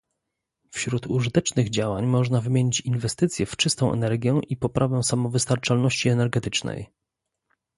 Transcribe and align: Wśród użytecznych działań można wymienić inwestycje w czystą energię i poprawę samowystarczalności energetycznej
Wśród 0.71 1.07
użytecznych 1.07 1.69
działań 1.69 2.05
można 2.05 2.41
wymienić 2.41 2.81
inwestycje 2.81 3.45
w 3.45 3.55
czystą 3.55 3.93
energię 3.93 4.39
i 4.49 4.57
poprawę 4.57 5.03
samowystarczalności 5.03 6.09
energetycznej 6.09 6.87